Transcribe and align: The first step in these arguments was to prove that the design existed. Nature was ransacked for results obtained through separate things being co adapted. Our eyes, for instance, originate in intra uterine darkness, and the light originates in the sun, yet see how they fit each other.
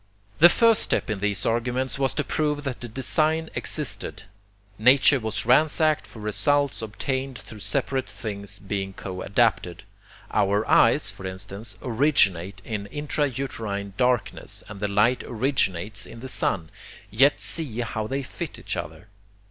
The 0.39 0.49
first 0.49 0.81
step 0.81 1.11
in 1.11 1.19
these 1.19 1.45
arguments 1.45 1.99
was 1.99 2.11
to 2.15 2.23
prove 2.23 2.63
that 2.63 2.81
the 2.81 2.87
design 2.89 3.51
existed. 3.53 4.23
Nature 4.79 5.19
was 5.19 5.45
ransacked 5.45 6.07
for 6.07 6.17
results 6.17 6.81
obtained 6.81 7.37
through 7.37 7.59
separate 7.59 8.09
things 8.09 8.57
being 8.57 8.93
co 8.93 9.21
adapted. 9.21 9.83
Our 10.31 10.67
eyes, 10.67 11.11
for 11.11 11.27
instance, 11.27 11.77
originate 11.83 12.63
in 12.65 12.87
intra 12.87 13.27
uterine 13.29 13.93
darkness, 13.95 14.63
and 14.67 14.79
the 14.79 14.87
light 14.87 15.21
originates 15.23 16.07
in 16.07 16.21
the 16.21 16.27
sun, 16.27 16.71
yet 17.11 17.39
see 17.39 17.81
how 17.81 18.07
they 18.07 18.23
fit 18.23 18.57
each 18.57 18.75
other. 18.75 19.07